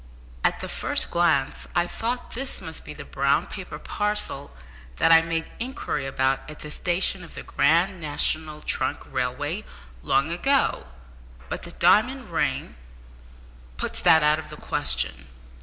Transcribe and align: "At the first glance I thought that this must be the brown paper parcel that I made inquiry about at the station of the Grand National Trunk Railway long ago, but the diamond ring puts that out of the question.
"At 0.43 0.61
the 0.61 0.67
first 0.67 1.11
glance 1.11 1.67
I 1.75 1.85
thought 1.85 2.31
that 2.31 2.35
this 2.35 2.59
must 2.59 2.83
be 2.83 2.95
the 2.95 3.05
brown 3.05 3.45
paper 3.45 3.77
parcel 3.77 4.49
that 4.95 5.11
I 5.11 5.21
made 5.21 5.51
inquiry 5.59 6.07
about 6.07 6.39
at 6.49 6.61
the 6.61 6.71
station 6.71 7.23
of 7.23 7.35
the 7.35 7.43
Grand 7.43 8.01
National 8.01 8.61
Trunk 8.61 9.01
Railway 9.05 9.63
long 10.01 10.31
ago, 10.31 10.87
but 11.49 11.61
the 11.61 11.71
diamond 11.73 12.31
ring 12.31 12.77
puts 13.77 14.01
that 14.01 14.23
out 14.23 14.39
of 14.39 14.49
the 14.49 14.57
question. 14.57 15.27